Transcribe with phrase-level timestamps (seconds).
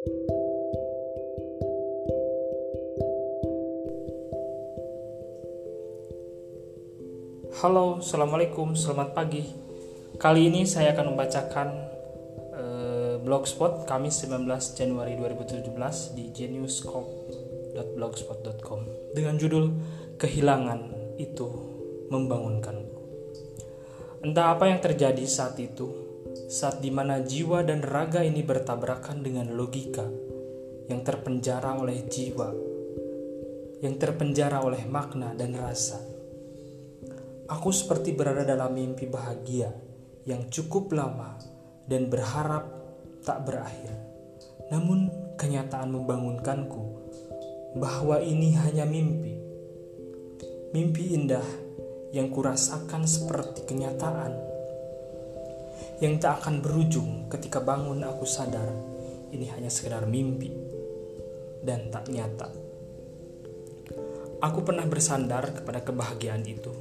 [0.00, 0.16] Halo,
[8.00, 9.44] assalamualaikum, selamat pagi.
[10.16, 11.68] Kali ini saya akan membacakan
[12.56, 15.68] uh, blogspot Kamis 19 Januari 2017
[16.16, 19.68] di geniuscorp.blogspot.com dengan judul
[20.16, 20.80] Kehilangan
[21.20, 21.44] itu
[22.08, 22.96] membangunkanku.
[24.24, 26.09] Entah apa yang terjadi saat itu,
[26.50, 30.02] saat di mana jiwa dan raga ini bertabrakan dengan logika
[30.90, 32.50] yang terpenjara oleh jiwa,
[33.86, 36.10] yang terpenjara oleh makna dan rasa
[37.50, 39.74] Aku seperti berada dalam mimpi bahagia
[40.22, 41.34] yang cukup lama
[41.90, 42.62] dan berharap
[43.26, 43.90] tak berakhir.
[44.70, 46.82] Namun kenyataan membangunkanku
[47.74, 49.34] bahwa ini hanya mimpi.
[50.70, 51.42] Mimpi indah
[52.14, 54.49] yang kurasakan seperti kenyataan
[56.00, 58.68] yang tak akan berujung ketika bangun aku sadar
[59.30, 60.50] ini hanya sekedar mimpi
[61.64, 62.48] dan tak nyata.
[64.40, 66.72] Aku pernah bersandar kepada kebahagiaan itu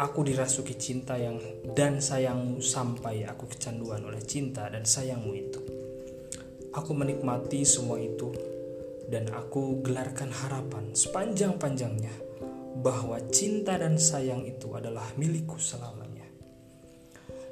[0.00, 1.36] Aku dirasuki cinta yang
[1.76, 5.60] dan sayangmu sampai aku kecanduan oleh cinta dan sayangmu itu.
[6.72, 8.32] Aku menikmati semua itu
[9.12, 12.16] dan aku gelarkan harapan sepanjang-panjangnya
[12.80, 16.09] bahwa cinta dan sayang itu adalah milikku selamanya.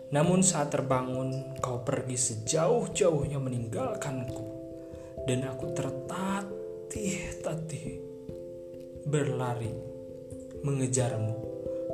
[0.09, 4.41] Namun saat terbangun, kau pergi sejauh-jauhnya meninggalkanku
[5.29, 8.01] dan aku tertatih-tatih
[9.05, 9.77] berlari
[10.65, 11.49] mengejarmu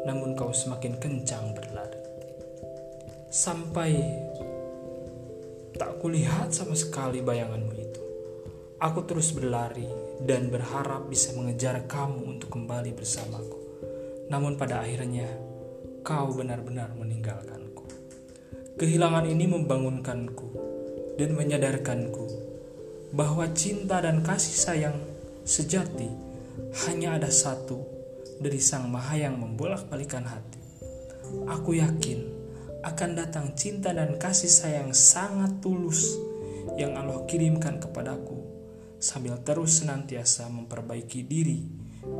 [0.04, 2.00] namun kau semakin kencang berlari.
[3.32, 3.96] Sampai
[5.74, 8.02] tak kulihat sama sekali bayanganmu itu.
[8.78, 9.88] Aku terus berlari
[10.22, 13.58] dan berharap bisa mengejar kamu untuk kembali bersamaku.
[14.28, 15.26] Namun pada akhirnya,
[16.04, 17.63] kau benar-benar meninggalkanku.
[18.84, 20.48] Kehilangan ini membangunkanku
[21.16, 22.28] dan menyadarkanku
[23.16, 25.00] bahwa cinta dan kasih sayang
[25.40, 26.12] sejati
[26.84, 27.80] hanya ada satu
[28.44, 30.60] dari Sang Maha yang membolak-balikan hati.
[31.48, 32.28] Aku yakin
[32.84, 36.20] akan datang cinta dan kasih sayang sangat tulus
[36.76, 38.36] yang Allah kirimkan kepadaku
[39.00, 41.64] sambil terus senantiasa memperbaiki diri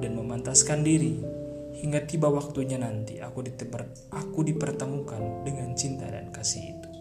[0.00, 1.43] dan memantaskan diri
[1.74, 6.94] hingga tiba waktunya nanti aku, diteber, aku dipertemukan dengan cinta dan kasih itu.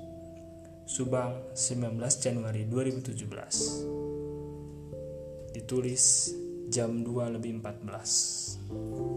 [0.83, 6.35] Subang 19 Januari 2017 Ditulis
[6.67, 9.12] jam 2 lebih 14